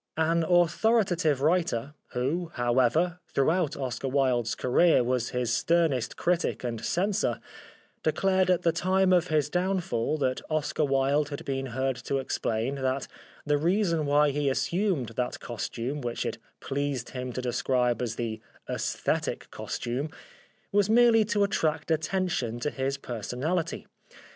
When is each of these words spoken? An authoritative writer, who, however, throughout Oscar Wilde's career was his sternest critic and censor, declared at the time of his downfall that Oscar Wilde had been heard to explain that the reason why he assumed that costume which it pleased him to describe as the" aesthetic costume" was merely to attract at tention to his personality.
An 0.17 0.41
authoritative 0.43 1.41
writer, 1.41 1.93
who, 2.13 2.49
however, 2.55 3.19
throughout 3.27 3.77
Oscar 3.77 4.07
Wilde's 4.07 4.55
career 4.55 5.03
was 5.03 5.29
his 5.29 5.53
sternest 5.53 6.17
critic 6.17 6.63
and 6.63 6.83
censor, 6.83 7.39
declared 8.01 8.49
at 8.49 8.63
the 8.63 8.71
time 8.71 9.13
of 9.13 9.27
his 9.27 9.47
downfall 9.47 10.17
that 10.17 10.41
Oscar 10.49 10.83
Wilde 10.85 11.29
had 11.29 11.45
been 11.45 11.67
heard 11.67 11.95
to 11.97 12.17
explain 12.17 12.81
that 12.81 13.07
the 13.45 13.59
reason 13.59 14.07
why 14.07 14.31
he 14.31 14.49
assumed 14.49 15.09
that 15.09 15.39
costume 15.39 16.01
which 16.01 16.25
it 16.25 16.39
pleased 16.61 17.11
him 17.11 17.31
to 17.33 17.39
describe 17.43 18.01
as 18.01 18.15
the" 18.15 18.41
aesthetic 18.69 19.51
costume" 19.51 20.09
was 20.71 20.89
merely 20.89 21.23
to 21.25 21.43
attract 21.43 21.91
at 21.91 22.01
tention 22.01 22.59
to 22.61 22.71
his 22.71 22.97
personality. 22.97 23.85